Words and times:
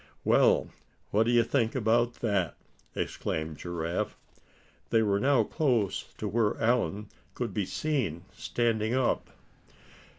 "Well! 0.23 0.71
what 1.11 1.27
d'ye 1.27 1.43
think 1.43 1.75
about 1.75 2.15
that?" 2.21 2.57
exclaimed 2.95 3.59
Giraffe. 3.59 4.17
They 4.89 5.03
were 5.03 5.19
now 5.19 5.43
close 5.43 6.11
to 6.17 6.27
where 6.27 6.59
Allan 6.59 7.09
could 7.35 7.53
be 7.53 7.65
seen 7.67 8.23
standing 8.35 8.95
up. 8.95 9.29